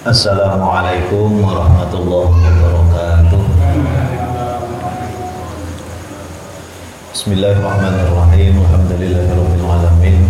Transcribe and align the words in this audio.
Assalamualaikum 0.00 1.44
warahmatullahi 1.44 2.32
wabarakatuh. 2.32 3.42
Bismillahirrahmanirrahim. 7.12 8.64
Alhamdulillahirabbil 8.64 9.60
alamin. 9.60 10.24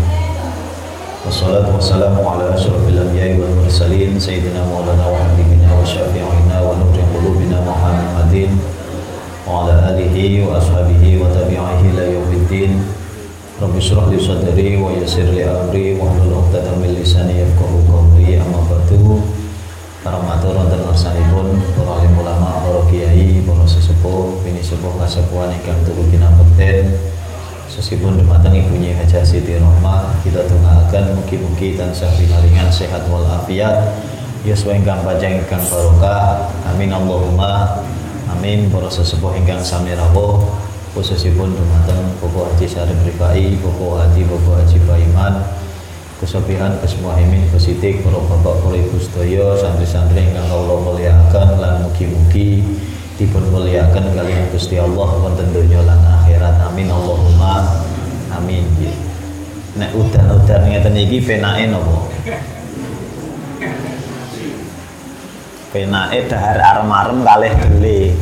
Wassalatu 1.22 1.78
wassalamu 1.78 2.18
ala 2.18 2.50
asyrafil 2.50 2.98
anbiya'i 2.98 3.38
wal 3.38 3.62
mursalin. 3.62 4.18
Sayyidina 4.18 4.66
maulana 4.66 5.06
wa 5.06 5.22
habibina 5.22 5.70
wa 5.70 5.86
syafi'ina 5.86 6.66
wa 6.66 6.74
nurri 6.74 7.06
qulubina 7.14 7.62
Muhammadin 7.62 8.58
wa 9.46 9.70
ala 9.70 9.94
alihi 9.94 10.50
wa 10.50 10.58
ashabihi 10.58 11.22
wa 11.22 11.30
tabi'ihi 11.30 11.94
ila 11.94 12.02
yaumiddin 12.10 12.74
Rabbi 13.62 13.78
syrah 13.78 14.10
li 14.10 14.18
sadri 14.18 14.82
wa 14.82 14.90
yassir 14.98 15.30
li 15.30 15.46
amri 15.46 15.94
wa 15.94 16.10
hlul 16.10 16.42
'uqdatam 16.42 16.82
min 16.82 16.98
lisani 16.98 17.38
yafqahu 17.38 17.86
qawli. 17.86 18.34
Amma 18.34 18.66
para 20.00 20.16
matur 20.16 20.56
wonten 20.56 20.80
ngarsanipun 20.80 21.60
para 21.76 22.00
ulama, 22.08 22.64
para 22.64 22.80
kiai, 22.88 23.44
para 23.44 23.64
sesepuh, 23.68 24.40
bini 24.40 24.64
sepuh 24.64 24.96
kasepuhan 24.96 25.52
ingkang 25.52 25.76
turu 25.84 26.08
kinapekten. 26.08 26.96
Sesipun 27.70 28.18
dumateng 28.18 28.56
ibunya 28.56 28.98
Haja 28.98 29.22
Siti 29.22 29.54
Rohmah, 29.54 30.10
kita 30.26 30.42
tunggakan 30.50 31.14
mugi-mugi 31.14 31.78
tansah 31.78 32.10
pinaringan 32.18 32.66
sehat 32.66 33.06
walafiat. 33.06 33.94
Yuswa 34.42 34.74
ingkang 34.74 35.04
panjang 35.04 35.44
ingkang 35.44 35.62
barokah. 35.68 36.48
Amin 36.66 36.90
Allahumma. 36.90 37.84
Amin 38.32 38.72
para 38.72 38.88
sesepuh 38.88 39.36
ingkang 39.36 39.60
sami 39.60 39.92
rawuh 39.94 40.42
khususipun 40.96 41.54
dumateng 41.54 42.02
Bapak 42.18 42.50
Haji 42.56 42.66
Syarif 42.66 42.98
Rifai, 43.06 43.54
Bapak 43.62 44.10
Haji 44.10 44.22
Bapak 44.26 44.54
Haji 44.64 44.78
Baiman, 44.90 45.34
kesopihan 46.20 46.76
kesmuhaimin 46.84 47.48
kesitik 47.48 48.04
bapak 48.04 48.60
para 48.60 48.76
ibu 48.76 49.00
sedaya 49.00 49.56
santri-santri 49.56 50.20
ingkang 50.20 50.52
kawula 50.52 50.76
mulyakaken 50.84 51.56
lan 51.56 51.88
mugi-mugi 51.88 52.60
dipun 53.16 53.48
mulyakaken 53.48 54.12
kaliyan 54.12 54.44
Gusti 54.52 54.76
Allah 54.76 55.08
wonten 55.16 55.48
donya 55.56 55.80
lan 55.80 55.96
akhirat. 55.96 56.60
Amin 56.68 56.92
Allahumma. 56.92 57.72
Amin. 58.36 58.68
Nek 59.80 59.96
udan-udan 59.96 60.68
ngeten 60.68 60.96
iki 61.00 61.24
penake 61.24 61.72
napa? 61.72 61.96
Penake 65.72 66.18
dahar 66.28 66.58
arem-arem 66.60 67.24
kalih 67.24 67.52
gele 67.64 68.12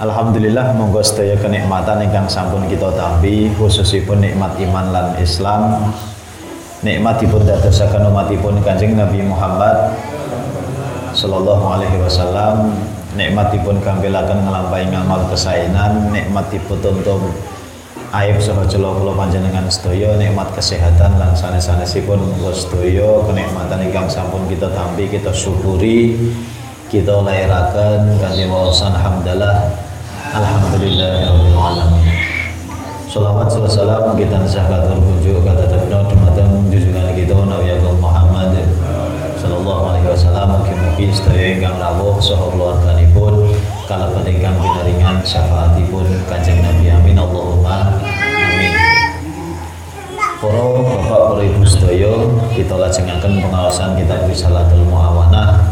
Alhamdulillah 0.00 0.72
monggo 0.80 1.04
sedaya 1.04 1.36
kenikmatan 1.36 2.00
ingkang 2.00 2.24
sampun 2.24 2.64
kita 2.72 2.88
tampi 2.96 3.52
khususipun 3.52 4.24
nikmat 4.24 4.56
iman 4.56 4.96
lan 4.96 5.12
Islam. 5.20 5.92
Nikmatipun 6.80 7.44
dadosaken 7.44 8.08
umatipun 8.08 8.64
Kanjeng 8.64 8.96
Nabi 8.96 9.20
Muhammad 9.20 9.92
sallallahu 11.12 11.76
alaihi 11.76 12.00
wasallam. 12.00 12.72
Nikmatipun 13.12 13.84
kampilaken 13.84 14.48
nglampahi 14.48 14.88
ngamal 14.88 15.28
kesainan. 15.28 16.08
Nikmatipun 16.08 16.80
tuntum 16.80 17.20
aib 18.16 18.40
saha 18.40 18.64
cela 18.64 18.96
kula 18.96 19.12
panjenengan 19.12 19.68
sedaya. 19.68 20.16
Nikmat 20.16 20.56
kesehatan 20.56 21.20
lan 21.20 21.36
sanes-sanesipun 21.36 22.40
kula 22.40 22.56
sedaya. 22.56 23.20
Kenikmatan 23.28 23.84
ingkang 23.84 24.08
sampun 24.08 24.48
kita 24.48 24.72
tampi 24.72 25.12
kita 25.12 25.28
syukuri 25.28 26.16
kita 26.88 27.20
lahiraken 27.22 28.18
kanthi 28.18 28.50
wawasan 28.50 28.90
hamdalah 28.96 29.89
Alhamdulillahirabbil 30.30 31.58
alamin. 31.58 32.06
Salawat 33.10 33.50
salam 33.50 34.14
kita 34.14 34.38
nasahat 34.38 34.86
rujuk 34.94 35.42
kata 35.42 35.66
tabna 35.66 36.06
dumateng 36.06 36.70
junjungan 36.70 37.18
kita 37.18 37.34
Nabi 37.34 37.74
Muhammad 37.98 38.54
sallallahu 39.34 39.90
alaihi 39.90 40.06
wasallam 40.06 40.54
mugi-mugi 40.54 41.10
sedaya 41.10 41.58
ingkang 41.58 41.74
rawuh 41.82 42.22
saha 42.22 42.46
keluarganipun 42.46 43.58
kalebet 43.90 44.38
ingkang 44.38 44.54
pinaringan 44.62 45.18
syafaatipun 45.26 46.06
Kanjeng 46.30 46.62
Nabi 46.62 46.94
amin 46.94 47.18
Allahumma 47.18 47.98
amin. 48.22 48.72
Para 50.38 50.62
bapak 50.62 51.22
para 51.34 51.42
ibu 51.42 51.66
kita 52.54 52.74
lajengaken 52.78 53.42
pengawasan 53.42 53.98
kitab 53.98 54.30
Risalatul 54.30 54.86
Muawanah 54.86 55.69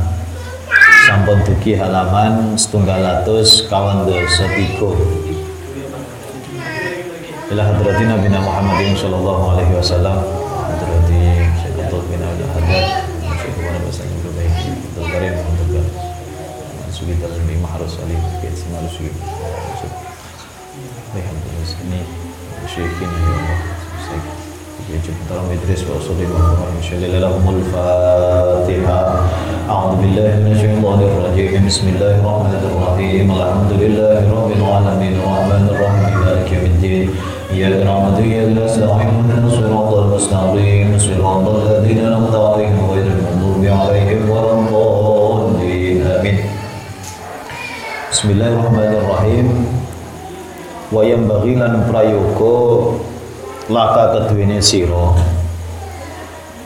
sampun 1.09 1.41
dugi 1.41 1.73
halaman 1.73 2.53
setunggal 2.53 3.01
atus 3.01 3.65
kawan 3.73 4.05
dosa 4.05 4.45
tiga 4.53 4.93
ila 7.49 7.63
hadrati 7.65 8.05
Nabi 8.05 8.29
Muhammadin 8.29 8.93
sallallahu 8.93 9.57
alaihi 9.57 9.73
wasallam 9.73 10.21
hadrati 10.69 11.49
Syekhatul 11.65 12.05
bin 12.13 12.21
Abdul 12.21 12.53
Haddad 12.53 13.09
Syekhatul 13.25 13.81
Bahasa 13.89 14.05
Ibu 14.05 14.29
Baik 14.37 14.53
Abdul 14.53 15.07
Karim 15.09 15.33
Karim 15.33 15.87
Sugi 16.93 17.17
Talbi 17.25 17.57
Maharus 17.57 17.97
Ali 18.05 18.21
Kait 18.45 18.53
Simal 18.53 18.85
Sugi 18.93 19.09
Alhamdulillah 21.17 21.85
ini 21.89 22.01
Syekhin 22.69 23.09
ya 23.09 23.33
Allah 23.33 24.58
Idris 24.79 25.83
wa 25.91 25.99
Usulih 25.99 26.31
wa 26.31 26.55
Quran 26.55 26.79
Syalillah 26.79 27.27
lahumul 27.27 27.67
Fatihah 27.67 29.27
أعوذ 29.69 30.01
بالله 30.01 30.49
من 30.49 30.53
الشيطان 30.57 31.01
الرجيم. 31.05 31.61
بسم 31.67 31.87
الله 31.93 32.25
الرحمن 32.25 32.55
الرحيم. 32.57 33.27
الحمد 33.29 33.73
لله 33.85 34.23
رب 34.33 34.51
العالمين. 34.57 35.13
الرحمن 35.21 35.65
الرحيم. 35.69 36.15
مالك 36.25 36.49
يوم 36.49 36.67
الدين. 36.73 37.07
إياك 37.53 37.85
نعبد 37.85 38.17
وإياك 38.23 38.49
نستعين. 38.57 39.13
اهدنا 39.13 39.47
الصراط 39.51 39.93
المستقيم. 39.93 40.89
صراط 40.97 41.47
الذين 41.53 41.99
أنعمت 42.09 42.33
عليهم 42.33 42.79
غير 42.89 43.07
المغضوب 43.13 43.63
عليهم 43.67 44.21
ولا 44.31 44.53
الضالين. 44.57 45.99
آمين. 46.07 46.39
بسم 48.09 48.27
الله 48.31 48.49
الرحمن 48.57 48.93
الرحيم. 49.05 49.47
وينبغي 50.89 51.53
lan 51.61 51.85
prayoga 51.93 52.57
laka 53.69 54.17
keduwene 54.17 54.65
sira. 54.65 55.13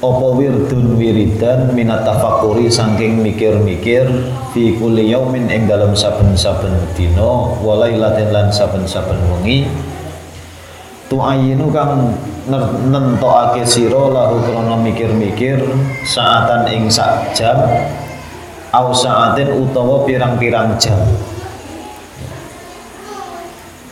Apa 0.02 0.34
wirdun 0.34 0.98
wiridan 0.98 1.78
minat 1.78 2.02
tafakuri 2.02 2.66
saking 2.66 3.22
mikir-mikir 3.22 4.02
fi 4.50 4.74
kulli 4.74 5.14
yaumin 5.14 5.46
ing 5.46 5.70
dalam 5.70 5.94
saben-saben 5.94 6.74
dina 6.98 7.54
walailatin 7.62 8.34
lan 8.34 8.50
saben-saben 8.50 9.14
wengi. 9.30 9.70
Tuayinu 11.06 11.70
kang 11.70 12.18
nentokake 12.90 13.62
sira 13.62 14.10
lahu 14.10 14.42
krana 14.42 14.74
mikir-mikir 14.82 15.62
saatan 16.02 16.66
ing 16.70 16.90
sak 16.90 17.34
jam 17.38 17.62
au 18.74 18.90
saatin 18.90 19.54
utawa 19.54 20.02
pirang-pirang 20.02 20.74
jam. 20.82 20.98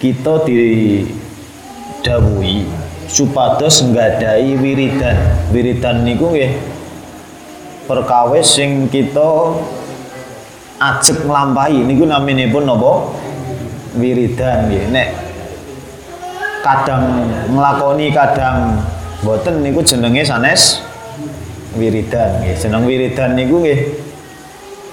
Kita 0.01 0.41
didhawuhi 0.43 2.80
supados 3.11 3.83
nggadai 3.83 4.55
wiridan. 4.55 5.19
Wiridan 5.51 6.07
niku 6.07 6.31
nggih 6.31 6.55
perkawis 7.91 8.47
sing 8.47 8.87
kita 8.87 9.59
ajek 10.79 11.27
nglampahi 11.27 11.83
niku 11.83 12.07
naminipun 12.07 12.65
napa? 12.65 13.11
Wiridan 13.99 14.71
nggih. 14.71 14.95
Nek 14.95 15.09
kadang 16.63 17.27
nglakoni 17.51 18.15
kadang 18.15 18.79
boten 19.27 19.67
niku 19.67 19.83
jenenge 19.83 20.23
sanes 20.23 20.79
wiridan 21.75 22.41
nggih. 22.41 22.55
Jeneng 22.55 22.87
wiridan 22.87 23.35
niku 23.35 23.59
nggih 23.59 23.81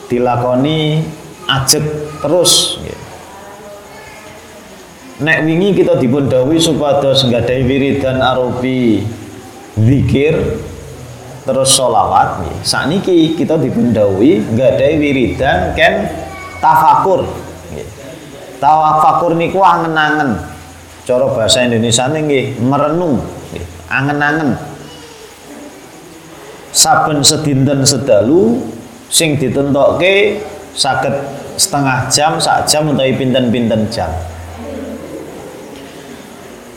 dilakoni 0.09 1.05
ajek 1.45 1.85
terus 2.25 2.81
nggih. 2.81 3.06
Nek 5.17 5.49
wingi 5.49 5.73
kita 5.73 5.97
dipun 5.97 6.29
dawuhi 6.29 6.61
supados 6.61 7.25
nggadahi 7.25 7.65
wiridan 7.65 8.21
arupi 8.21 9.01
zikir 9.73 10.61
terus 11.41 11.73
sholawat 11.73 12.45
nggih. 12.45 12.57
Sakniki 12.61 13.33
kita 13.33 13.57
dipun 13.57 13.97
dawuhi 13.97 14.45
nggadahi 14.45 14.93
wiridan 15.01 15.73
ken 15.73 16.05
tafakur. 16.61 17.25
Nggih. 17.73 17.87
Tafakur 18.61 19.33
niku 19.33 19.57
angen-angen. 19.65 20.37
Cara 21.01 21.25
bahasa 21.33 21.65
Indonesia 21.65 22.05
nggih 22.05 22.61
merenung, 22.61 23.17
nggih. 23.49 23.65
Angen-angen. 23.89 24.53
Saben 26.69 27.25
sedinten 27.25 27.81
sedalu 27.81 28.61
sing 29.09 29.33
ditentokke 29.41 30.45
saged 30.77 31.15
setengah 31.57 32.05
jam, 32.05 32.37
sak 32.37 32.69
jam 32.69 32.85
utawi 32.85 33.17
pinten-pinten 33.17 33.89
jam. 33.89 34.13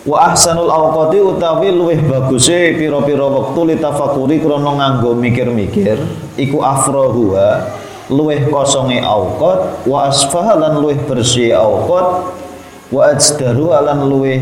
Wa 0.01 0.33
ahsanul 0.33 0.73
awqati 0.73 1.21
utawi 1.21 1.77
luwih 1.77 2.01
baguse 2.09 2.73
pira-pira 2.73 3.29
wektu 3.29 3.69
litafakuri 3.69 4.41
krana 4.41 4.73
nganggo 4.73 5.13
mikir-mikir 5.13 6.01
iku 6.41 6.65
afrohuwa 6.65 7.69
luwih 8.09 8.49
kosonge 8.49 8.97
awqat 8.97 9.85
wa 9.85 10.09
asfaha 10.09 10.57
lan 10.57 10.81
bersih 11.05 11.53
awqat 11.53 12.33
wa 12.89 13.13
ajdaru 13.13 13.77
lan 13.77 14.09
luwih 14.09 14.41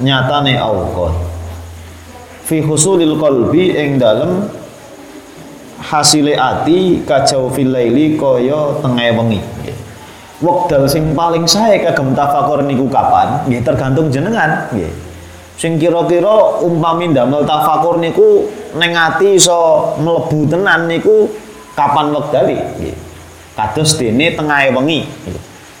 nyatane 0.00 0.56
awqat 0.56 1.12
fi 2.48 2.64
husulil 2.64 3.20
qalbi 3.20 3.76
ing 3.76 4.00
dalem 4.00 4.48
hasile 5.76 6.40
ati 6.40 7.04
kajau 7.04 7.52
fil 7.52 7.68
laili 7.68 8.16
kaya 8.16 8.80
tengah 8.80 9.12
wengi. 9.12 9.55
Wekdal 10.36 10.84
sing 10.84 11.16
paling 11.16 11.48
sae 11.48 11.80
kagem 11.80 12.12
tafakur 12.12 12.60
niku 12.60 12.84
kapan? 12.92 13.48
Nggih 13.48 13.64
tergantung 13.64 14.12
jenengan 14.12 14.68
nggih. 14.68 14.92
Sing 15.56 15.80
kira-kira 15.80 16.60
umpami 16.60 17.08
ndamel 17.08 17.48
tafakur 17.48 17.96
niku 17.96 18.44
ning 18.76 18.92
ati 18.92 19.40
iso 19.40 19.96
mlebu 19.96 20.44
tenan 20.52 20.92
niku 20.92 21.32
kapan 21.72 22.12
wektale 22.12 22.76
nggih. 22.76 22.96
Kados 23.56 23.96
dene 23.96 24.36
tengah 24.36 24.76
wengi. 24.76 25.08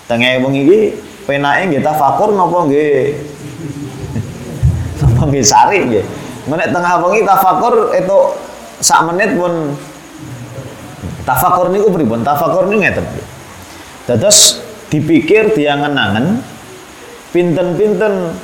Tengah 0.08 0.40
wengi 0.40 0.60
iki 0.64 0.80
penake 1.28 1.76
nggih 1.76 1.82
tafakur 1.84 2.32
napa 2.32 2.58
nggih 2.64 3.12
napa 5.04 5.22
nggih 5.28 5.44
sari 5.44 5.84
nggih. 5.84 6.04
Menek 6.48 6.72
tengah 6.72 7.04
wengi 7.04 7.28
tafakur 7.28 7.92
itu 7.92 8.18
sak 8.80 9.04
menit 9.04 9.36
pun 9.36 9.76
tafakur 11.28 11.68
niku 11.68 11.92
pripun? 11.92 12.24
Tafakur 12.24 12.72
niku 12.72 12.80
ngeten. 12.80 13.04
Dados 14.06 14.62
dipikir 14.86 15.50
diangen-angen 15.50 16.38
pinten-pinten 17.34 18.38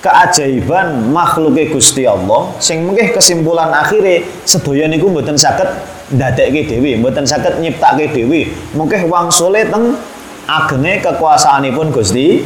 keajaiban 0.00 1.12
makhluke 1.12 1.72
Gusti 1.72 2.04
Allah 2.04 2.52
sing 2.60 2.84
mungkin 2.84 3.12
kesimpulan 3.12 3.72
akhirnya 3.72 4.24
sedaya 4.44 4.84
niku 4.88 5.08
mboten 5.08 5.36
saged 5.36 5.68
ndadekke 6.12 6.68
dhewe, 6.68 7.00
mboten 7.00 7.24
saged 7.24 7.60
nyiptake 7.64 8.12
dhewe. 8.12 8.52
Mungkin 8.76 9.08
wangsule 9.08 9.64
teng 9.68 9.96
agene 10.44 11.00
kekuasaanipun 11.00 11.88
Gusti 11.88 12.44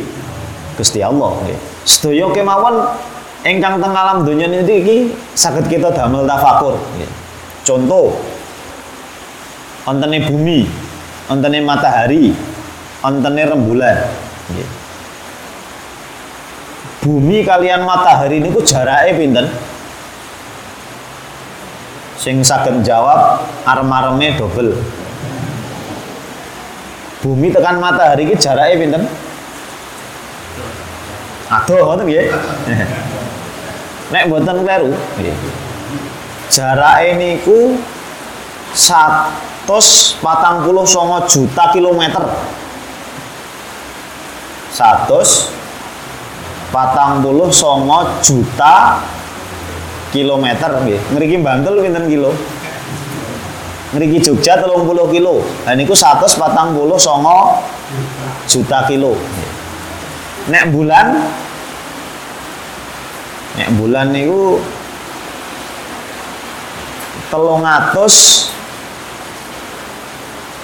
Gusti 0.78 1.02
Allah 1.02 1.34
nggih. 1.42 1.58
Sedaya 1.82 2.30
kemawon 2.30 2.86
ingkang 3.42 3.82
teng 3.82 3.90
alam 3.90 4.22
donya 4.22 4.46
niki 4.46 5.10
saged 5.34 5.66
kita 5.66 5.90
damel 5.90 6.22
tafakur 6.26 6.78
nggih. 6.98 7.10
Contoh 7.66 8.14
ontene 9.82 10.22
bumi, 10.30 10.62
ontene 11.28 11.60
matahari, 11.60 12.32
ontene 13.04 13.42
rembulan 13.44 13.98
nggih. 14.48 14.68
Bumi 17.04 17.46
kalian 17.46 17.86
matahari 17.86 18.42
niku 18.42 18.64
jarake 18.64 19.14
pinten? 19.16 19.46
Sing 22.18 22.42
saged 22.42 22.82
jawab 22.82 23.46
arem-areme 23.62 24.34
double. 24.34 24.74
Bumi 27.22 27.54
tekan 27.54 27.78
matahari 27.78 28.26
iki 28.26 28.34
jarake 28.34 28.80
pinten? 28.82 29.06
Adoh 31.48 31.80
ngoten 31.86 32.08
nggih. 32.08 32.26
Nek 34.12 34.26
mboten 34.26 34.64
kleru 34.64 34.90
nggih. 35.20 35.36
Jarake 36.48 37.14
niku 37.20 37.76
149 39.68 41.28
juta 41.28 41.64
kilometer. 41.76 42.24
100 44.72 46.72
patang 46.72 47.20
puluh 47.20 47.52
songo 47.52 48.08
juta 48.24 48.96
kilometer 50.08 50.80
nggih. 50.80 50.96
Ngriki 51.12 51.36
Bantul 51.44 51.84
pinten 51.84 52.08
kilo? 52.08 52.32
Ngriki 53.92 54.24
Jogja 54.24 54.56
telung 54.56 54.88
puluh 54.88 55.04
kilo. 55.12 55.44
Lah 55.68 55.76
niku 55.76 55.92
149 55.92 56.72
juta 58.48 58.78
kilo. 58.88 59.12
Nek 60.48 60.72
bulan 60.72 61.28
Nek 63.58 63.74
bulan 63.74 64.14
niku 64.14 64.62
telung 67.28 67.66
atus 67.66 68.48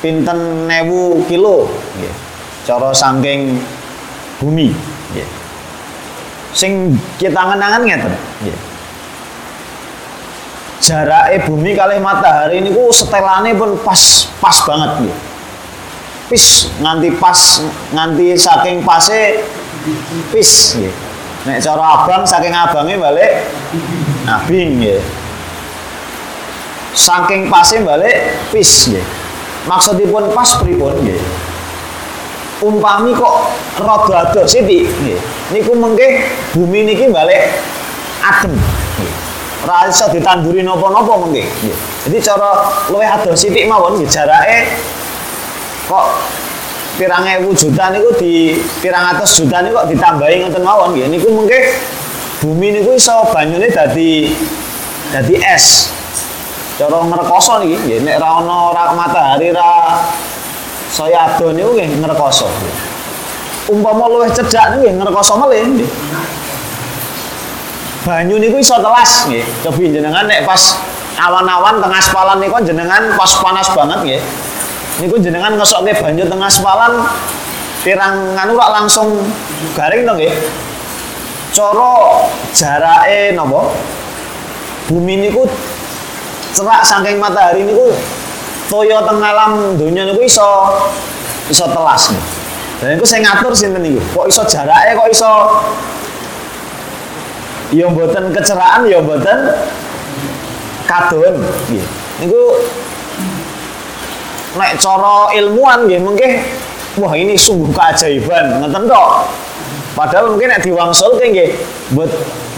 pinten 0.05 0.69
newu 0.69 1.25
kilo 1.25 1.73
nggih. 1.97 2.13
Cara 2.69 2.93
saking 2.93 3.57
bumi 4.37 4.77
nggih 5.17 5.29
sing 6.53 6.95
kita 7.17 7.41
ngenangan 7.41 7.83
ngeten 7.83 8.15
nggih. 8.45 8.59
Jarake 10.85 11.49
bumi 11.49 11.73
kali 11.73 11.97
matahari 11.97 12.61
niku 12.61 12.93
setelane 12.93 13.57
pun 13.57 13.73
pas 13.81 14.29
pas 14.37 14.57
banget. 14.69 15.09
Pis 16.29 16.69
nganti 16.81 17.09
pas 17.17 17.65
nganti 17.93 18.37
saking 18.37 18.85
pase 18.85 19.41
pis 20.29 20.77
nggih. 20.77 20.95
Nek 21.45 21.61
cara 21.61 21.85
abang 22.01 22.25
saking 22.25 22.53
abange 22.53 23.01
balik 23.01 23.49
abing 24.29 24.85
nggih. 24.85 25.01
Saking 26.93 27.49
pase 27.49 27.81
balik 27.81 28.17
pis 28.53 28.93
nggih. 28.93 29.24
Maksudipun 29.65 30.29
pas 30.37 30.61
pripun 30.61 30.93
nggih 31.01 31.21
umpami 32.65 33.13
kok 33.13 33.53
rada 33.81 34.29
ado 34.29 34.43
sithik 34.45 34.89
nggih. 34.89 35.21
Niku 35.53 35.73
mengke 35.77 36.25
bumi 36.57 36.85
niki 36.85 37.09
balik 37.13 37.49
adem. 38.25 38.57
Ora 39.65 39.89
iso 39.89 40.09
ditanduri 40.13 40.61
napa-napa 40.61 41.17
mengke. 41.25 41.45
Nggih. 41.45 41.77
Jadi 42.09 42.19
cara 42.21 42.69
luwih 42.93 43.09
ado 43.09 43.33
sithik 43.33 43.65
mawon 43.65 43.97
nggih 44.01 44.09
jarake 44.09 44.69
kok 45.89 46.17
pirang 46.97 47.27
ewu 47.27 47.53
juta 47.53 47.93
niku 47.93 48.09
di 48.17 48.57
pirang 48.81 49.17
atus 49.17 49.45
juta 49.45 49.61
niku 49.61 49.81
kok 49.81 49.89
ditambahi 49.93 50.45
ngoten 50.45 50.63
mawon 50.65 50.93
nggih. 50.93 51.09
Niku 51.09 51.29
mengke 51.33 51.73
bumi 52.45 52.81
niku 52.81 52.97
iso 52.97 53.29
banyune 53.33 53.69
dadi 53.73 54.29
dadi 55.13 55.35
es. 55.41 55.89
Cara 56.75 56.99
ngrekoso 57.07 57.63
niki 57.63 57.79
nggih 57.87 57.99
nek 58.03 58.19
ra 58.19 58.43
ana 58.43 58.91
matahari 58.99 59.55
ra 59.55 60.03
saya 60.91 61.31
ado 61.31 61.55
niku 61.55 61.71
nggih 61.79 62.03
ngrekoso. 62.03 62.51
Umpama 63.71 64.11
luwih 64.11 64.27
niku 64.35 64.83
nggih 64.83 64.91
melih 65.39 65.63
nggih. 65.79 65.91
Banyu 68.03 68.43
niku 68.43 68.59
iso 68.59 68.75
telas 68.83 69.31
nggih. 69.31 69.47
Cobi 69.63 69.95
jenengan 69.95 70.27
nek 70.27 70.43
pas 70.43 70.83
awan-awan 71.15 71.79
tengah 71.79 72.01
aspalan 72.03 72.43
niku 72.43 72.59
jenengan 72.67 73.15
pas 73.15 73.31
panas 73.39 73.71
banget 73.71 73.99
nggih. 74.03 74.23
Niku 74.99 75.15
jenengan 75.23 75.55
ngesokke 75.55 75.95
banyu 76.03 76.27
tengah 76.27 76.51
aspalan 76.51 77.07
pirang 77.87 78.35
nganu 78.35 78.59
langsung 78.59 79.23
garing 79.79 80.03
to 80.03 80.13
nggih. 80.19 80.35
Cara 81.55 82.19
jarake 82.51 83.31
napa? 83.31 83.71
Bumi 84.91 85.23
niku 85.23 85.47
cerak 86.55 86.87
saking 86.87 87.19
matahari 87.19 87.67
niku 87.67 87.91
toyo 88.71 89.03
teng 89.03 89.19
alam 89.21 89.75
donya 89.75 90.07
niku 90.07 90.23
iso 90.23 90.71
iso 91.51 91.67
telas. 91.69 92.15
Dan 92.79 92.97
itu 92.97 93.05
saya 93.05 93.27
ngatur 93.27 93.53
sinten 93.53 93.83
niku. 93.83 94.01
Kok 94.15 94.27
iso 94.31 94.43
jarake 94.47 94.95
kok 94.95 95.09
iso 95.11 95.33
ya 97.75 97.91
mboten 97.91 98.31
kecerahan 98.31 98.87
ya 98.87 99.03
mboten 99.03 99.39
kadon 100.87 101.43
nggih. 101.43 101.85
Niku 102.23 102.43
nek 104.55 104.79
cara 104.79 105.35
ilmuwan 105.35 105.91
nggih 105.91 105.99
mungkin 105.99 106.31
wah 107.03 107.11
ini 107.19 107.35
sungguh 107.35 107.75
keajaiban 107.75 108.63
ngoten 108.63 108.87
tok. 108.87 109.27
Padahal 109.95 110.35
mungkin 110.35 110.55
nek 110.55 110.63
diwangsulke 110.63 111.27
nggih 111.31 111.51
buat 111.95 112.11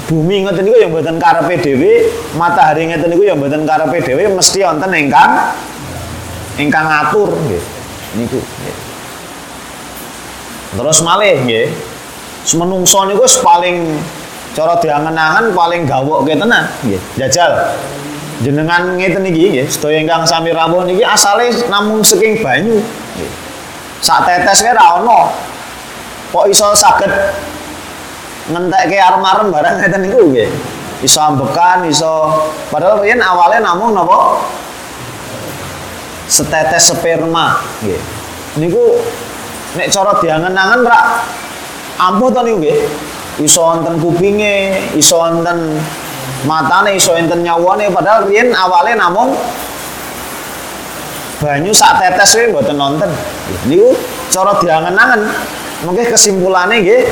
bumi 0.06 0.46
ngoten 0.46 0.62
niku 0.62 0.78
yang 0.78 0.94
mboten 0.94 1.18
karepe 1.18 1.58
dhewe, 1.58 2.06
matahari 2.38 2.86
ngoten 2.86 3.10
niku 3.10 3.26
yang 3.26 3.38
mboten 3.42 3.66
karepe 3.66 3.98
dhewe 4.06 4.30
mesti 4.30 4.62
wonten 4.62 4.90
ingkang 4.94 5.50
ingkang 6.62 6.86
ngatur 6.86 7.34
nggih. 7.34 7.62
Niku 8.14 8.38
nggih. 8.38 8.76
Terus 10.78 10.98
malih 11.02 11.36
nggih. 11.42 11.66
Semenungso 12.46 13.02
niku 13.10 13.26
paling 13.42 13.98
cara 14.54 14.78
diangen-angen 14.78 15.50
paling 15.50 15.82
gawok 15.82 16.22
tenan 16.30 16.70
nggih. 16.86 17.02
Jajal. 17.18 17.74
Jenengan 18.46 18.94
ngeten 18.94 19.26
niki 19.26 19.58
nggih 19.58 19.66
sedaya 19.66 19.98
ingkang 19.98 20.22
sami 20.22 20.54
rawuh 20.54 20.86
niki 20.86 21.02
asale 21.02 21.50
namung 21.66 22.06
saking 22.06 22.38
banyu 22.38 22.78
nggih. 22.78 23.30
Sak 23.98 24.22
tetes 24.22 24.62
wae 24.62 24.70
ra 24.70 25.02
ono. 25.02 25.34
Kok 26.30 26.46
iso 26.46 26.70
saged 26.78 27.10
ngentekke 28.46 28.96
arem-arem 28.98 29.50
barang 29.50 29.74
ngeten 29.82 30.00
niku 30.06 30.20
nggih 30.30 30.50
iso 31.02 31.18
ambekan 31.20 31.84
iso 31.90 32.46
padahal 32.72 33.02
yen 33.02 33.20
awalnya 33.20 33.68
namung 33.68 33.92
napa 33.92 34.40
setetes 36.26 36.90
sperma 36.90 37.62
nggih. 37.82 38.00
Niku 38.56 38.98
nek 39.76 39.92
cara 39.92 40.16
diangen-angen 40.18 40.82
rak 40.82 41.04
ampuh 42.00 42.28
to 42.32 42.40
niku 42.42 42.58
nggih. 42.62 42.78
Iso 43.36 43.68
wonten 43.68 44.00
kupinge, 44.00 44.80
iso 44.96 45.20
wonten 45.20 45.76
matane, 46.48 46.96
iso 46.96 47.12
enten 47.12 47.44
nyawane 47.44 47.92
padahal 47.92 48.24
riyen 48.24 48.56
awale 48.56 48.96
namung 48.96 49.36
banyu 51.36 51.68
sak 51.68 52.00
tetes 52.00 52.32
wae 52.32 52.48
mboten 52.48 52.80
nonton. 52.80 53.12
Niku 53.68 53.92
cara 54.32 54.56
diangen-angen 54.56 55.28
mungkin 55.84 56.08
kesimpulannya 56.08 56.80
nggih 56.80 57.02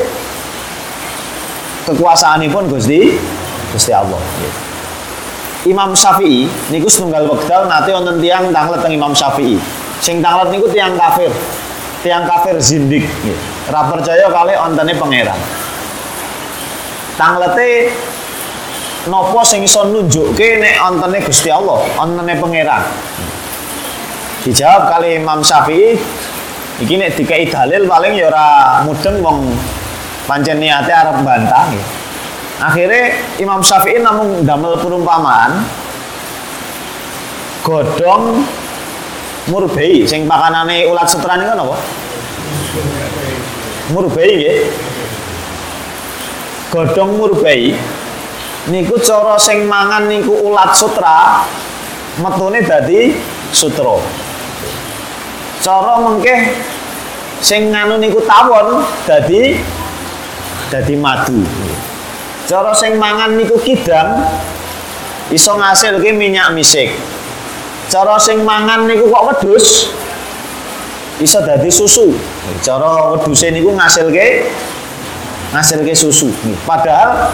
kekuasaanipun 1.85 2.69
Gusti 2.73 3.17
Gusti 3.73 3.93
Allah 3.93 4.19
nggih. 4.19 4.55
Imam 5.65 5.97
Syafi'i 5.97 6.45
niku 6.69 6.89
setunggal 6.93 7.25
wekdal 7.25 7.65
nate 7.65 7.89
wonten 7.97 8.21
tiyang 8.21 8.53
tanglet 8.53 8.85
teng 8.85 8.93
Imam 8.93 9.17
Syafi'i. 9.17 9.57
Sing 10.05 10.21
tanglet 10.21 10.53
niku 10.53 10.69
tiyang 10.69 10.93
kafir. 10.97 11.33
Tiyang 12.05 12.29
kafir 12.29 12.61
zindik 12.61 13.09
nggih. 13.25 13.39
Ora 13.73 13.89
percaya 13.89 14.29
kalih 14.29 14.57
ontene 14.61 14.93
pangeran. 14.93 15.41
Tanglete 17.17 17.89
napa 19.09 19.41
sing 19.47 19.65
iso 19.65 19.89
nunjukke 19.89 20.61
nek 20.61 20.85
ontene 20.85 21.19
Gusti 21.25 21.49
Allah, 21.49 21.81
ontene 21.97 22.37
pangeran. 22.37 22.85
Dijawab 24.45 24.93
kali 24.93 25.17
Imam 25.17 25.41
Syafi'i 25.41 25.97
iki 26.85 26.95
nek 27.01 27.17
dikai 27.17 27.49
dalil 27.49 27.89
paling 27.89 28.13
ya 28.21 28.29
ora 28.29 28.47
mudeng 28.85 29.25
wong 29.25 29.49
pancen 30.25 30.59
niate 30.61 30.93
arep 30.93 31.21
bantah 31.25 31.69
nggih 31.73 31.87
akhirnya 32.63 33.19
Imam 33.43 33.61
Syafi'i 33.61 34.01
namun 34.01 34.47
damel 34.47 34.79
perumpamaan 34.81 35.65
godong 37.65 38.45
murbei 39.49 40.05
sing 40.09 40.25
pakanane 40.25 40.89
ulat 40.89 41.09
sutra 41.09 41.37
niku 41.37 41.53
napa 41.53 41.77
murbei 43.93 44.33
nggih. 44.41 44.59
Godong 46.73 47.21
murbei 47.21 47.77
niku 48.73 48.97
cara 48.99 49.37
sing 49.39 49.69
mangan 49.69 50.09
niku 50.09 50.33
ulat 50.33 50.73
sutra 50.75 51.45
metune 52.19 52.65
dadi 52.65 53.15
sutra. 53.53 54.01
Cara 55.61 56.01
mengke 56.01 56.35
sing 57.45 57.71
nganu 57.71 58.01
niku 58.01 58.25
tawon 58.25 58.83
dadi 59.07 59.61
dadi 60.73 60.95
madu 60.97 61.43
Cara 62.45 62.77
sing 62.77 63.01
mangan 63.01 63.41
niku 63.41 63.57
kidang 63.65 64.21
iso 65.33 65.57
ngasilke 65.57 66.13
minyak 66.13 66.53
misik. 66.53 66.93
Cara 67.89 68.21
sing 68.21 68.45
mangan 68.45 68.85
niku 68.85 69.09
kok 69.09 69.25
wedhus 69.33 69.89
iso 71.25 71.41
dadi 71.41 71.73
susu. 71.73 72.13
Cara 72.61 73.17
wedhuse 73.17 73.49
niku 73.49 73.73
ngasilke 73.73 74.45
ngasilke 75.57 75.97
susu. 75.97 76.29
Padahal 76.69 77.33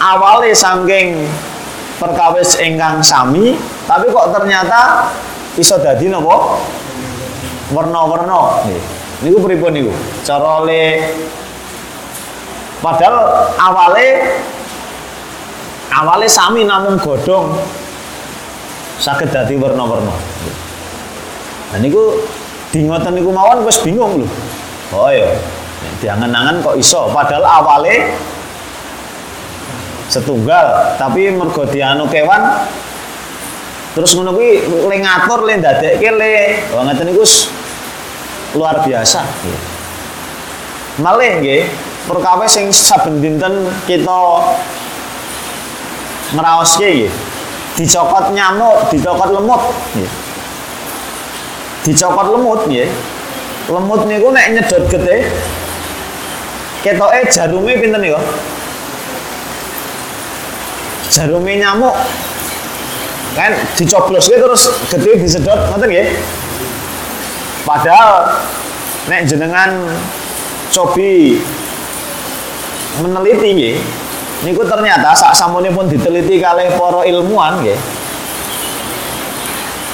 awalnya 0.00 0.56
saking 0.56 1.28
perkawis 2.00 2.56
ingkang 2.64 3.04
sami, 3.04 3.60
tapi 3.84 4.08
kok 4.08 4.32
ternyata 4.32 5.12
iso 5.60 5.76
dadi 5.84 6.08
napa? 6.08 6.56
Werna-werna. 7.76 8.64
Niku 9.20 9.36
pripun 9.44 9.72
niku? 9.76 9.92
Cara 10.24 10.64
le 10.64 11.12
Padahal 12.82 13.46
awale 13.62 14.06
awale 15.94 16.26
sami 16.26 16.66
namun 16.66 16.98
godhong 16.98 17.54
saged 18.98 19.30
dadi 19.30 19.54
warna-warna. 19.54 20.10
Nah 21.70 21.78
niku 21.78 22.18
di 22.74 22.82
ngoten 22.82 23.14
niku 23.14 23.30
mawon 23.30 23.62
wis 23.62 23.78
bingung 23.86 24.18
lho. 24.18 24.26
Oh 24.92 25.08
ya, 25.08 25.24
diangen-angen 26.02 26.58
kok 26.60 26.74
iso 26.74 27.06
padahal 27.14 27.46
awale 27.46 28.18
setunggal 30.10 30.98
tapi 31.00 31.32
mergo 31.32 31.64
dianu 31.64 32.04
kewan 32.10 32.66
terus 33.96 34.12
ngono 34.12 34.34
kuwi 34.36 34.60
le 34.68 34.96
ngatur 35.00 35.40
le 35.46 35.54
ndadekke 35.62 36.10
le 36.18 36.32
wong 36.74 36.90
niku 36.90 37.22
luar 38.58 38.82
biasa. 38.82 39.22
Malih 41.00 41.40
nggih 41.40 41.62
perkawis 42.06 42.50
sing 42.50 42.66
saben 42.74 43.22
dinten 43.22 43.70
kita 43.86 44.20
ngraoske 46.34 46.88
nggih. 46.88 47.12
Dicokot 47.72 48.36
nyamuk, 48.36 48.92
dicokot 48.92 49.30
lemut 49.32 49.62
nggih. 49.96 50.12
Dicokot 51.86 52.26
lemut 52.36 52.60
nggih. 52.68 52.88
Lemut 53.70 54.02
niku 54.10 54.28
nek 54.34 54.50
nyedot 54.52 54.84
gete 54.90 55.30
ketoke 56.82 57.20
jarume 57.30 57.72
pinten 57.78 58.02
niku? 58.02 58.18
Jarume 61.12 61.52
nyamuk 61.56 61.94
kan 63.32 63.56
dicobloske 63.78 64.36
terus 64.36 64.68
gede 64.90 65.22
disedot 65.22 65.70
ngoten 65.70 65.88
nggih. 65.88 66.08
Padahal 67.62 68.34
nek 69.06 69.24
jenengan 69.30 69.70
cobi 70.74 71.38
meneliti 73.00 73.48
nggih. 73.56 73.76
Niku 74.42 74.66
ternyata 74.66 75.14
sak 75.14 75.38
pun 75.48 75.86
diteliti 75.86 76.42
kalih 76.42 76.68
para 76.76 77.06
ilmuwan 77.06 77.62
nggih. 77.62 77.78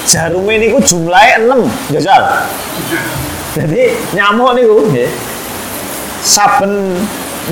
Jarume 0.08 0.56
niku 0.56 0.80
jumlahe 0.80 1.36
6 1.44 1.92
jajal 1.92 2.48
jadi 3.52 3.92
nyamuk 4.16 4.56
niku 4.56 4.88
nggih. 4.88 5.10
Saben 6.24 6.98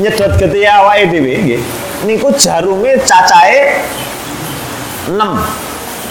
nyedot 0.00 0.34
getih 0.36 0.66
awake 0.68 1.08
dhewe 1.12 1.32
nggih 1.44 1.62
niku 2.04 2.28
jarume 2.36 2.98
cacahe 3.04 3.80
6 5.08 5.16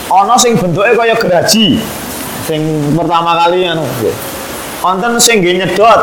ana 0.09 0.35
sing 0.39 0.57
bentuke 0.57 0.95
kaya 0.97 1.13
geraji 1.17 1.77
sing 2.45 2.61
pertama 2.97 3.37
kali 3.37 3.67
anu 3.69 3.85
wonten 4.85 5.17
sing 5.17 5.41
nggih 5.41 5.65
nyedot 5.65 6.01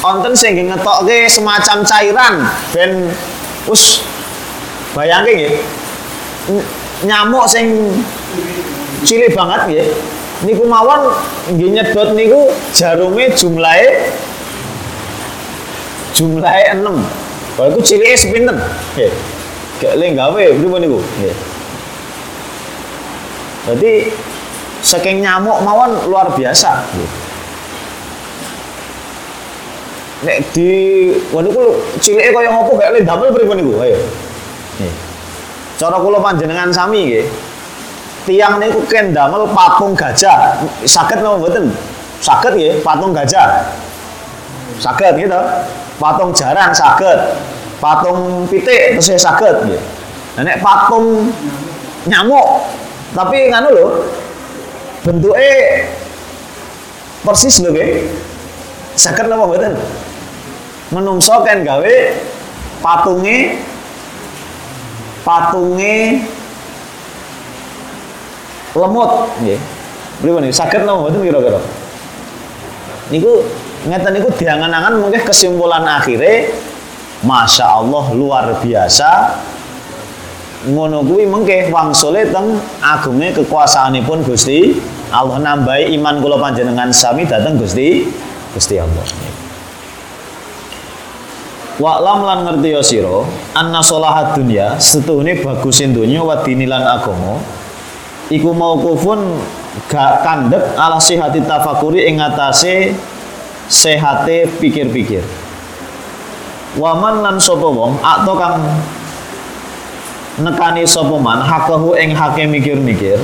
wonten 0.00 0.32
sing 0.32 0.56
nggih 0.56 0.72
ngetokke 0.72 1.28
semacam 1.28 1.84
cairan 1.84 2.34
ben 2.72 3.12
us 3.68 4.00
bayangke 4.96 5.36
nggih 5.36 5.52
nyamuk 7.04 7.44
sing 7.44 7.92
cilik 9.02 9.34
banget 9.34 9.60
nggih. 9.68 9.88
Niku 10.42 10.64
mawon 10.66 11.12
nggih 11.54 11.70
nyedot 11.76 12.16
niku 12.16 12.48
jarume 12.74 13.30
jumlahe 13.36 14.10
jumlahe 16.16 16.72
6 16.72 16.82
Kalau 17.52 17.68
itu 17.76 17.80
cilike 17.84 18.16
sepinten 18.16 18.56
nggih. 18.96 19.12
Gak 19.84 19.98
le 20.00 20.14
gawe 20.16 20.44
pripun 20.56 20.80
niku? 20.80 20.98
Nggih. 21.20 21.36
Berarti 23.68 23.92
saking 24.82 25.20
nyamuk 25.20 25.60
mawon 25.62 25.94
luar 26.08 26.32
biasa. 26.32 26.80
nggih 26.96 27.21
nek 30.22 30.38
di 30.54 31.10
waduh 31.34 31.50
kulo 31.50 31.70
cilike 31.98 32.30
kaya 32.30 32.50
ngopo 32.50 32.78
gak 32.78 32.94
le 32.94 33.02
damel 33.02 33.34
pripun 33.34 33.58
niku 33.58 33.74
ayo. 33.82 33.98
Nih 34.78 34.92
cara 35.82 35.98
kula 35.98 36.22
panjenengan 36.22 36.70
sami 36.70 37.10
nggih. 37.10 37.26
Tiang 38.22 38.62
niku 38.62 38.86
ken 38.86 39.10
damel 39.10 39.50
patung 39.50 39.98
gajah. 39.98 40.62
Saged 40.86 41.18
napa 41.18 41.42
mboten? 41.42 41.74
Saged 42.22 42.54
nggih 42.54 42.78
patung 42.86 43.10
gajah. 43.10 43.66
Saged 44.78 45.18
gitu 45.18 45.42
patung 45.98 46.30
jarang 46.30 46.70
saged. 46.70 47.18
Patung 47.82 48.46
pitik 48.46 48.94
terus 48.94 49.10
saged 49.18 49.66
nggih. 49.66 49.82
Nah, 50.38 50.42
nek 50.46 50.62
patung 50.62 51.34
nyamuk. 52.06 52.70
Tapi 53.12 53.50
nganu 53.50 53.68
lho 53.74 53.86
bentuknya 55.02 55.82
persis 57.26 57.58
lho 57.58 57.74
nggih. 57.74 58.06
Saged 58.94 59.26
napa 59.26 59.50
mboten 59.50 59.74
menungso 60.92 61.40
kan 61.42 61.64
gawe 61.64 61.94
patunge 62.84 63.56
patunge 65.24 66.20
lemut 68.76 69.12
nggih. 69.40 69.60
Pripun 70.22 70.46
niku 70.46 70.54
saged 70.54 70.86
napa 70.86 71.02
mboten 71.02 71.24
kira-kira? 71.26 71.60
Niku 73.10 73.42
ngeten 73.90 74.12
niku 74.14 74.28
diangan-angan 74.38 75.02
mungkin 75.02 75.22
kesimpulan 75.26 75.82
akhirnya 75.82 76.46
Masya 77.26 77.66
Allah 77.82 78.04
luar 78.14 78.46
biasa 78.62 79.10
ngono 80.62 81.02
kuwi 81.02 81.26
mengke 81.26 81.74
wangsule 81.74 82.30
teng 82.30 82.54
agunge 82.78 83.34
kekuasaanipun 83.34 84.22
Gusti 84.22 84.78
Allah 85.10 85.42
nambahi 85.42 85.90
iman 85.98 86.22
kula 86.22 86.38
panjenengan 86.38 86.94
sami 86.94 87.26
dateng 87.26 87.58
Gusti 87.58 88.06
Gusti 88.54 88.78
Allah. 88.78 89.02
Wa 91.82 91.98
lam 91.98 92.22
lan 92.22 92.46
ngerti 92.46 92.78
ya 92.78 92.78
sira 92.78 93.26
anna 93.58 93.82
sholahat 93.82 94.38
dunya 94.38 94.78
setuhune 94.78 95.34
bagusin 95.42 95.90
dunya 95.90 96.22
wa 96.22 96.38
dinilan 96.38 96.78
agama 96.78 97.42
iku 98.30 98.54
mauqufun 98.54 99.42
gak 99.90 100.22
kandhek 100.22 100.62
ala 100.78 101.02
sihati 101.02 101.42
tafakuri 101.42 102.06
ing 102.06 102.22
ngatasé 102.22 102.94
sehate 103.66 104.46
pikir-pikir. 104.62 105.26
Waman 106.78 107.26
lan 107.26 107.36
sapa 107.42 107.66
wong 107.66 107.98
atau 107.98 108.34
kang 108.38 108.62
nekani 110.38 110.86
sapa 110.86 111.18
man 111.18 111.42
hakahu 111.42 111.98
ing 111.98 112.14
hake 112.14 112.46
mikir-mikir 112.46 113.18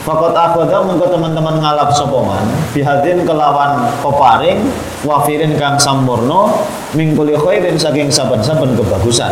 Fakot 0.00 0.32
akhadha 0.32 0.80
mengko 0.80 1.12
teman-teman 1.12 1.60
ngalap 1.60 1.92
sopoman 1.92 2.40
bihadin 2.72 3.20
kelawan 3.28 3.84
peparing 4.00 4.64
wafirin 5.04 5.52
kang 5.60 5.76
sampurno 5.76 6.64
mingkuli 6.96 7.36
khairin 7.36 7.76
saking 7.76 8.08
saben-saben 8.08 8.72
kebagusan. 8.80 9.28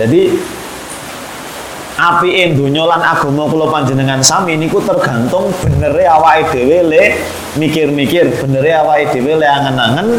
Jadi 0.00 0.32
apike 2.00 2.56
donya 2.56 2.88
lan 2.88 3.04
agama 3.04 3.44
kula 3.44 3.68
panjenengan 3.68 4.24
sami 4.24 4.56
niku 4.56 4.80
tergantung 4.80 5.52
benere 5.60 6.08
awake 6.08 6.48
dhewe 6.48 6.80
le 6.80 7.02
mikir-mikir, 7.60 8.40
benere 8.40 8.80
awake 8.80 9.12
dhewe 9.12 9.36
le 9.36 9.44
angen-angen 9.44 10.16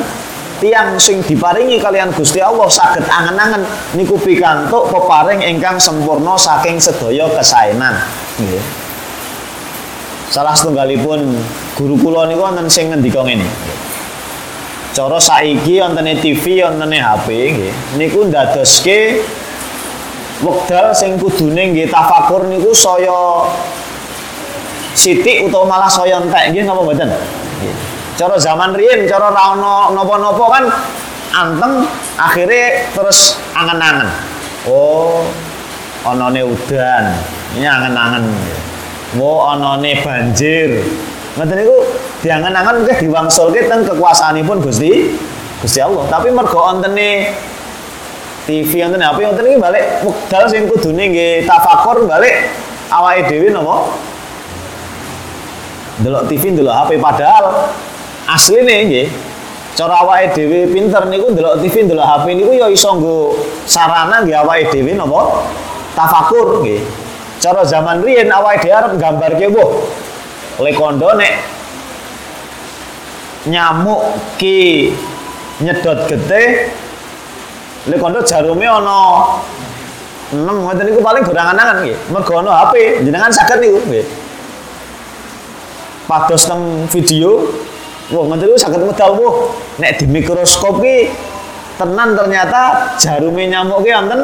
tiang 0.62 0.94
sing 1.02 1.26
diparingi 1.26 1.82
kalian 1.82 2.14
Gusti 2.14 2.38
Allah 2.38 2.70
saged 2.70 3.10
angen-angen 3.10 3.66
niku 3.98 4.14
pikantuk 4.22 4.94
peparing 4.94 5.42
ingkang 5.42 5.82
sempurna 5.82 6.38
saking 6.38 6.78
sedaya 6.78 7.26
kesaenan 7.34 7.98
nggih. 8.38 8.81
Salah 10.32 10.56
setunggalipun 10.56 11.28
guru 11.76 12.00
kula 12.00 12.24
niku 12.24 12.48
wonten 12.48 12.72
sing 12.72 12.88
ngendika 12.88 13.20
ngene. 13.20 13.44
Cara 14.96 15.20
saiki 15.20 15.84
wonten 15.84 16.08
TV, 16.24 16.64
wonten 16.64 16.88
HP 16.88 17.28
nggih. 17.52 17.74
Niku 18.00 18.32
ndadoske 18.32 19.20
wekdal 20.40 20.96
sing 20.96 21.20
kudune 21.20 21.76
nggih 21.76 21.92
tafakur 21.92 22.48
niku 22.48 22.72
saya 22.72 23.44
sithik 24.96 25.52
utawa 25.52 25.68
malah 25.68 25.92
saya 25.92 26.24
entek 26.24 26.56
nggih 26.56 26.64
napa 26.64 26.80
mboten? 26.80 27.12
Cara 28.16 28.40
zaman 28.40 28.72
riyin 28.72 29.12
cara 29.12 29.36
ra 29.36 29.52
ono 29.52 29.92
napa-napa 29.92 30.46
kan 30.48 30.64
anteng 31.36 31.84
akhirnya 32.16 32.88
terus 32.96 33.36
angen-angen. 33.52 34.08
Oh, 34.64 35.28
onone 36.08 36.40
udan. 36.48 37.20
Ini 37.60 37.68
angen-angen. 37.68 38.32
Oh, 39.20 39.44
onone 39.44 39.92
banjir. 40.00 40.80
Ngoten 41.36 41.56
niku 41.60 41.78
diangen-angen 42.24 42.84
mungkin 42.84 42.96
diwangsulke 43.00 43.68
teng 43.68 43.84
kekuasaanipun 43.84 44.64
Gusti 44.64 45.16
Gusti 45.60 45.80
Allah. 45.84 46.08
Tapi 46.08 46.32
mergo 46.32 46.60
ontene 46.60 47.32
TV 48.46 48.82
wonten 48.82 49.02
HP 49.02 49.18
wonten 49.22 49.46
iki 49.48 49.58
balik 49.62 49.86
wekdal 50.02 50.44
sing 50.50 50.66
kudune 50.66 51.04
nggih 51.14 51.46
tafakur 51.46 52.10
balik 52.10 52.50
awake 52.90 53.30
dhewe 53.30 53.48
napa 53.54 53.94
delok 56.02 56.26
TV 56.26 56.58
delok 56.58 56.74
HP 56.74 56.98
padahal 56.98 57.70
asline 58.26 58.90
nggih 58.90 59.08
cara 59.78 60.02
awake 60.02 60.34
dhewe 60.34 60.74
pinter 60.74 61.06
niku 61.06 61.30
delok 61.38 61.62
TV 61.62 61.86
delok 61.86 62.06
HP 62.06 62.26
niku 62.34 62.52
ya 62.58 62.68
iso 62.68 62.98
nggo 62.98 63.38
sarana 63.70 64.26
nggih 64.26 64.42
awake 64.42 64.74
dhewe 64.74 64.92
napa 64.98 65.46
tafakur 65.94 66.66
nggih 66.66 66.82
cara 67.42 67.66
zaman 67.66 68.06
riyen 68.06 68.30
awake 68.30 68.70
dhewe 68.70 68.78
arep 68.78 68.94
gambarke 69.02 69.50
wah 69.50 69.72
lekondo 70.62 71.18
nek 71.18 71.34
nyamuk 73.50 74.06
ki 74.38 74.94
nyedot 75.66 76.06
getih 76.06 76.70
Lek 77.90 77.98
kondo 77.98 78.22
jarume 78.22 78.62
ana 78.70 79.26
6 80.30 80.38
ngoten 80.38 80.86
niku 80.86 81.02
paling 81.02 81.26
gorangan-angan 81.26 81.82
nggih. 81.82 81.98
Mergo 82.14 82.46
HP, 82.46 83.02
jenengan 83.02 83.34
saged 83.34 83.58
niku 83.58 83.82
nggih. 83.90 84.06
Pados 86.06 86.46
teng 86.46 86.86
video, 86.94 87.42
wah 88.14 88.24
ngoten 88.30 88.54
niku 88.54 88.58
saged 88.62 88.86
medal 88.86 89.18
wah 89.18 89.50
nek 89.82 89.98
di 89.98 90.06
mikroskop 90.06 90.78
tenan 91.82 92.14
ternyata 92.14 92.94
jarume 93.02 93.50
nyamuk 93.50 93.82
ki 93.82 93.90
wonten 93.90 94.22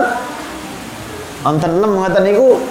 wonten 1.42 1.72
6 1.82 1.98
ngoten 1.98 2.24
niku 2.30 2.62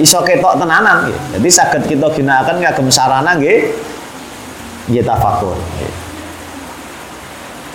iso 0.00 0.20
ketok 0.20 0.60
tenanan 0.60 1.08
nggih. 1.08 1.18
Jadi 1.36 1.48
saged 1.48 1.82
kita 1.88 2.08
ginakaken 2.12 2.60
kagem 2.60 2.88
sarana 2.92 3.36
nggih 3.36 3.72
nggih 4.92 5.04
tafakur. 5.04 5.56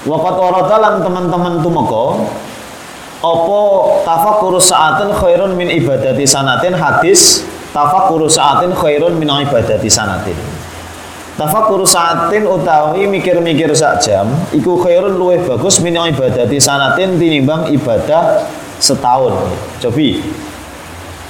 Waqat 0.01 0.35
warada 0.37 0.75
lan 0.81 0.93
teman-teman 1.05 1.53
tumeka 1.61 2.05
apa 3.21 3.61
tafakkur 4.01 4.57
sa'atin 4.57 5.13
khairun 5.13 5.53
min 5.53 5.69
ibadati 5.69 6.25
sanatin 6.25 6.73
hadis 6.73 7.45
tafakkur 7.69 8.25
sa'atin 8.25 8.73
khairun 8.73 9.13
min 9.21 9.29
ibadati 9.29 9.85
sanatin 9.85 10.33
Tafakkur 11.31 11.81
sa'atin 11.87 12.43
utawi 12.43 13.07
mikir-mikir 13.07 13.71
sak 13.71 14.03
jam 14.03 14.29
iku 14.51 14.77
khairun 14.83 15.15
luwih 15.15 15.39
bagus 15.41 15.79
min 15.79 15.95
ibadati 15.95 16.59
sanatin 16.59 17.15
tinimbang 17.15 17.71
ibadah 17.71 18.45
setahun. 18.77 19.49
Cobi 19.79 20.21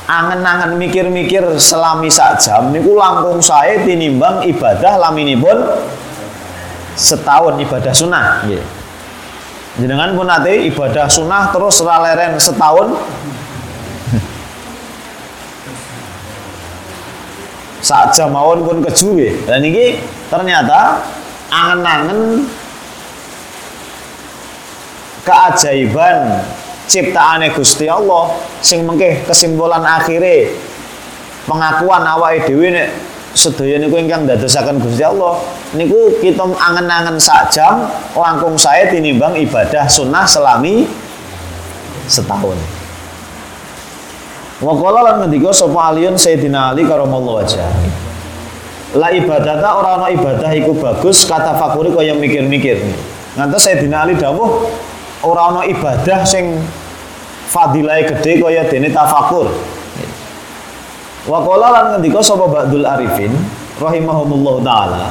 angen-angen 0.10 0.78
mikir-mikir 0.78 1.46
selami 1.62 2.10
sak 2.10 2.42
jam 2.42 2.74
niku 2.74 2.98
langkung 2.98 3.38
sae 3.42 3.86
tinimbang 3.86 4.42
ibadah 4.50 4.98
laminipun 4.98 5.58
setahun 6.98 7.62
ibadah 7.62 7.94
sunnah 7.94 8.44
nggih. 8.46 8.64
Jenengan 9.80 10.12
pun 10.18 10.28
nanti 10.28 10.68
ibadah 10.68 11.08
sunnah 11.08 11.48
terus 11.56 11.80
raleren 11.80 12.36
setahun 12.36 12.92
saat 17.88 18.12
jamawon 18.12 18.68
pun 18.68 18.84
kejuwe. 18.84 19.48
Dan 19.48 19.64
ini 19.64 20.04
ternyata 20.28 21.00
angen-angen 21.48 22.50
keajaiban 25.24 26.44
ciptaane 26.92 27.56
Gusti 27.56 27.88
Allah 27.88 28.36
sing 28.60 28.84
mengke 28.84 29.24
kesimpulan 29.24 29.80
akhirnya 29.80 30.52
pengakuan 31.48 32.04
awake 32.04 32.52
dhewe 32.52 32.68
nek 32.68 32.92
sedaya 33.32 33.80
niku 33.80 33.96
ingkang 33.96 34.28
dadosaken 34.28 34.84
Gusti 34.84 35.08
Allah 35.08 35.40
niku 35.72 36.20
kita 36.20 36.44
angen-angen 36.44 37.16
sak 37.16 37.48
jam 37.48 37.88
langkung 38.12 38.60
saya 38.60 38.92
tinimbang 38.92 39.40
ibadah 39.40 39.88
sunnah 39.88 40.28
selami 40.28 40.84
setahun. 42.12 42.60
Wa 44.62 44.76
qala 44.78 45.00
lan 45.02 45.16
ngendika 45.26 45.50
sapa 45.50 45.96
aliyun 45.96 46.20
Sayyidina 46.20 46.76
Ali 46.76 46.86
karamallahu 46.86 47.42
wajah. 47.42 47.66
La 49.00 49.10
ibadata 49.10 49.80
ora 49.80 49.98
ana 49.98 50.08
ibadah 50.12 50.52
iku 50.52 50.76
bagus 50.76 51.24
kata 51.24 51.56
fakuri 51.56 51.90
kaya 51.96 52.14
mikir-mikir. 52.14 52.84
Ngantos 53.40 53.64
Sayyidina 53.64 54.06
Ali 54.06 54.20
dawuh 54.20 54.68
ora 55.24 55.56
ana 55.56 55.62
ibadah 55.66 56.28
sing 56.28 56.62
fadilahe 57.52 58.08
gede 58.08 58.40
kaya 58.40 58.64
dene 58.72 58.88
tafakur. 58.88 59.52
Wa 61.28 61.44
qala 61.44 61.68
lan 61.70 61.86
ngendika 61.94 62.24
sapa 62.24 62.48
Ba'dul 62.50 62.88
Arifin 62.88 63.30
rahimahumullah 63.78 64.56
taala 64.66 65.06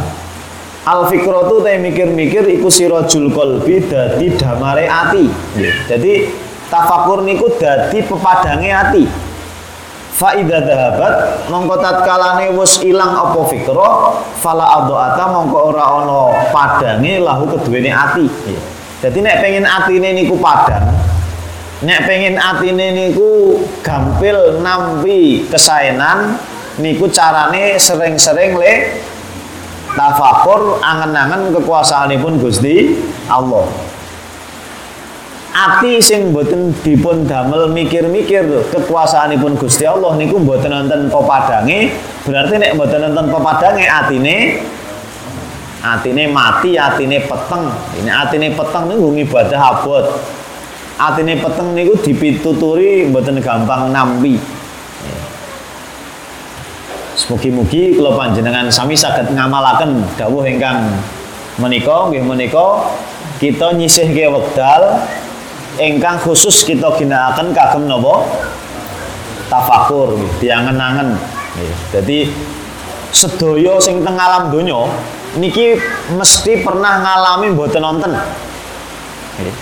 Al 0.80 1.06
fikratu 1.06 1.60
te 1.60 1.76
mikir-mikir 1.76 2.48
iku 2.56 2.72
sirajul 2.72 3.28
qalbi 3.30 3.84
dadi 3.84 4.32
damare 4.40 4.88
ati. 4.88 5.28
Jadi 5.86 6.32
tafakur 6.72 7.20
niku 7.20 7.52
dadi 7.60 8.00
pepadange 8.00 8.70
ati. 8.72 9.04
Fa 10.16 10.32
idza 10.36 10.64
dhahabat 10.64 11.46
mongko 11.52 11.76
tatkalane 11.80 12.52
wis 12.56 12.80
ilang 12.80 13.12
apa 13.12 13.40
fikra 13.48 13.88
fala 14.40 14.82
adhaata 14.82 15.24
mongko 15.32 15.58
ora 15.68 15.84
ana 15.84 16.20
padange 16.48 17.20
lahu 17.20 17.44
keduwene 17.54 17.92
ati. 17.92 18.24
Jadi 19.04 19.18
nek 19.20 19.36
pengen 19.44 19.64
atine 19.64 20.12
niku 20.16 20.36
padang, 20.40 20.92
nek 21.80 22.04
pengen 22.04 22.36
atine 22.36 22.92
niku 22.92 23.56
gampil 23.80 24.60
nampi 24.60 25.48
kesaenan 25.48 26.36
niku 26.76 27.08
carane 27.08 27.80
sering-sering 27.80 28.52
le 28.60 29.00
tafakur 29.96 30.76
angen-angen 30.84 31.56
kekuasaanipun 31.56 32.36
Gusti 32.36 33.00
Allah. 33.32 33.64
Ati 35.50 35.98
sing 35.98 36.30
boten 36.30 36.70
dipun 36.84 37.26
damel 37.26 37.72
mikir-mikir 37.72 38.70
kekuasaanipun 38.70 39.56
Gusti 39.56 39.88
Allah 39.88 40.20
niku 40.20 40.36
boten 40.36 40.76
nonton 40.76 41.08
pepadange 41.08 41.96
berarti 42.28 42.54
nek 42.60 42.76
boten 42.76 43.08
nonton 43.08 43.32
pepadange 43.32 43.88
atine 43.88 44.36
atine 45.80 46.28
mati 46.28 46.76
atine 46.76 47.24
peteng. 47.24 47.72
Ini 47.96 48.10
atine 48.12 48.52
peteng 48.52 48.84
niku 48.92 49.16
ibadah 49.16 49.60
abot 49.80 50.06
atine 51.00 51.40
peteng 51.40 51.72
niku 51.72 51.96
dipituturi 51.96 53.08
mboten 53.08 53.40
gampang 53.40 53.88
nampi. 53.88 54.36
Mugi-mugi 57.30 57.94
kula 57.94 58.16
panjenengan 58.18 58.66
sami 58.72 58.98
saged 58.98 59.30
ngamalaken 59.30 60.02
dawuh 60.18 60.42
ingkang 60.42 60.88
menika 61.62 62.10
nggih 62.10 62.26
menika 62.26 62.90
kita 63.38 63.70
nyisihke 63.76 64.26
wekdal 64.26 64.98
ingkang 65.78 66.18
khusus 66.18 66.66
kita 66.66 66.90
ginakaken 66.98 67.54
kagem 67.54 67.86
napa 67.86 68.26
tafakur 69.46 70.18
diangen-angen. 70.42 71.14
Dadi 71.94 72.26
sedaya 73.14 73.78
sing 73.78 74.02
teng 74.02 74.18
alam 74.18 74.50
donya 74.50 74.90
niki 75.38 75.78
mesti 76.16 76.66
pernah 76.66 76.98
ngalami 77.04 77.54
mboten 77.54 77.84
nonton. 77.84 78.10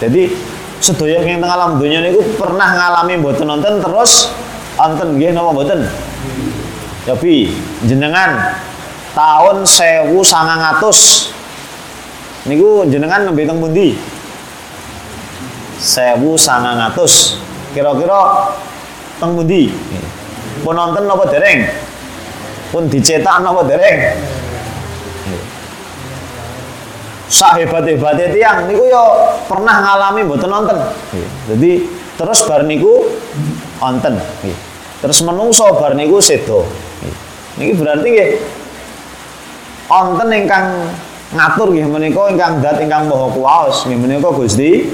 Jadi 0.01 0.31
sedaya 0.78 1.22
yang 1.22 1.42
tengah 1.42 1.56
alam 1.58 1.78
dunia 1.78 2.00
niku 2.02 2.22
pernah 2.38 2.74
ngalami 2.74 3.16
mboten 3.18 3.46
nonton 3.46 3.82
terus 3.82 4.30
wonten 4.78 5.18
nggih 5.18 5.34
napa 5.34 5.50
mboten? 5.54 5.80
Tapi 7.06 7.50
jenengan 7.88 8.54
tahun 9.16 9.64
1900 9.64 12.46
niku 12.46 12.86
jenengan 12.86 13.26
nembe 13.26 13.42
teng 13.42 13.58
pundi? 13.58 13.98
1900 15.78 17.74
kira-kira 17.74 18.20
teng 19.18 19.34
pundi? 19.34 19.74
pun 20.62 20.74
nonton 20.74 21.06
napa 21.06 21.24
dereng 21.30 21.70
pun 22.74 22.90
dicetak 22.90 23.40
napa 23.40 23.62
dereng 23.64 24.18
sahebat-hebate 27.28 28.32
tiang 28.32 28.64
niku 28.66 28.88
yo 28.88 29.04
pernah 29.44 29.84
ngalami 29.84 30.24
mboten 30.24 30.48
nonton. 30.48 30.78
Jadi 31.52 31.84
terus 32.16 32.42
bar 32.48 32.64
niku 32.64 33.06
wonten 33.78 34.18
Terus 34.98 35.22
menungso 35.22 35.78
bar 35.78 35.94
niku 35.94 36.18
sedo. 36.18 36.66
Niki 37.60 37.78
berarti 37.78 38.08
nggih 38.08 38.30
wonten 39.86 40.28
ingkang 40.34 40.66
ngatur 41.36 41.70
nggih 41.70 41.86
menika 41.86 42.22
ingkang 42.32 42.58
dat 42.64 42.80
ingkang 42.82 43.06
maha 43.06 43.30
kuwaos 43.30 43.86
nggih 43.86 43.98
menika 44.00 44.32
Gusti 44.34 44.88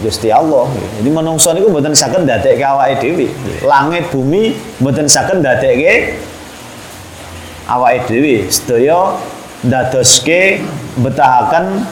Gusti 0.00 0.28
Allah. 0.32 0.68
Jadi 1.00 1.08
menungso 1.08 1.52
niku 1.52 1.72
mboten 1.72 1.96
saged 1.96 2.26
ndadekke 2.26 2.64
awake 2.64 3.00
dhewe. 3.00 3.26
Langit 3.64 4.08
bumi 4.12 4.56
mboten 4.80 5.08
saged 5.08 5.40
ndadekke 5.40 6.16
awake 7.68 8.04
dhewe. 8.08 8.48
Sedaya 8.48 9.16
ndadoske 9.64 10.60
betahaken 10.98 11.86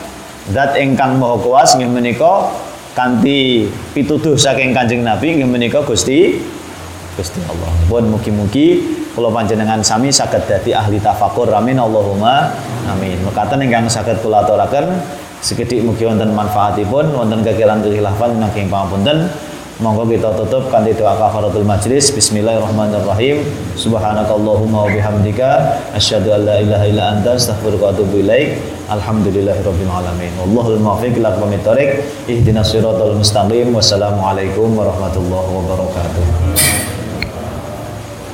zat 0.51 0.75
ingkang 0.81 1.21
maha 1.21 1.39
kuwas 1.39 1.79
nggih 1.79 1.87
menika 1.87 2.51
kanthi 2.99 3.71
pituduh 3.95 4.35
saking 4.35 4.75
Kanjeng 4.75 5.07
Nabi 5.07 5.39
nggih 5.39 5.47
menika 5.47 5.85
Gusti 5.87 6.43
Gusti 7.15 7.43
Allah. 7.51 7.71
Pun 7.91 8.11
mugi-mugi 8.15 8.83
kula 9.15 9.31
panjenengan 9.35 9.83
sami 9.83 10.11
saged 10.11 10.47
dadi 10.47 10.71
ahli 10.75 11.03
tafakur 11.03 11.51
amin 11.51 11.79
Allahumma 11.79 12.55
amin. 12.87 13.19
Mekaten 13.27 13.59
ingkang 13.63 13.91
saged 13.91 14.23
kula 14.23 14.47
aturaken 14.47 14.99
sekedhik 15.43 15.83
mugi 15.87 16.07
wonten 16.07 16.35
manfaatipun 16.35 17.15
wonten 17.15 17.43
kekiran 17.43 17.83
khilafan 17.83 18.39
nanging 18.43 18.67
pangapunten 18.67 19.31
Monggo 19.79 20.11
kita 20.11 20.35
tutup 20.35 20.75
kanthi 20.75 20.91
doa 20.91 21.15
kafaratul 21.15 21.63
majlis. 21.63 22.11
Bismillahirrahmanirrahim. 22.11 23.47
Subhanakallahumma 23.79 24.75
wa 24.83 24.91
bihamdika 24.91 25.79
asyhadu 25.95 26.35
an 26.35 26.51
la 26.51 26.59
ilaha 26.59 26.85
illa 26.91 27.05
anta 27.15 27.39
astaghfiruka 27.39 27.87
wa 27.87 27.91
atubu 27.95 28.27
ilaik. 28.27 28.59
Alhamdulillahirabbil 28.89 29.93
alamin. 29.93 30.33
Wallahul 30.41 30.81
muwaffiq 30.81 31.21
ila 31.21 31.37
aqwamit 31.37 31.61
thoriq. 31.65 31.91
Ihdinas 32.29 32.73
siratal 32.73 33.15
mustaqim. 33.21 33.77
Wassalamualaikum 33.77 34.73
warahmatullahi 34.73 35.51
wabarakatuh. 35.61 36.78